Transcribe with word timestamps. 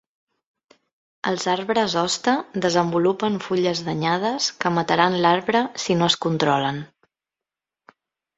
Els 1.31 1.43
arbres 1.51 1.95
hoste 2.01 2.33
desenvolupen 2.67 3.37
fulles 3.49 3.83
danyades 3.91 4.49
que 4.65 4.73
mataran 4.79 5.19
l"arbre 5.19 5.63
si 5.85 5.99
no 6.01 6.09
es 6.09 6.17
controlen. 6.27 6.83